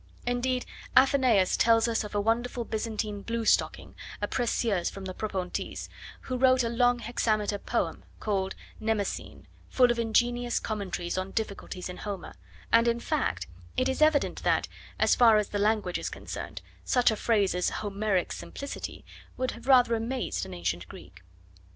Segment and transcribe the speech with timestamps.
[0.25, 0.65] Indeed,
[0.97, 5.89] Athenaeus tells us of a wonderful Byzantine blue stocking, a precieuse from the Propontis,
[6.21, 11.97] who wrote a long hexameter poem, called Mnemosyne, full of ingenious commentaries on difficulties in
[11.97, 12.33] Homer,
[12.73, 13.45] and in fact,
[13.77, 14.67] it is evident that,
[14.97, 19.05] as far as the language is concerned, such a phrase as 'Homeric simplicity'
[19.37, 21.21] would have rather amazed an ancient Greek.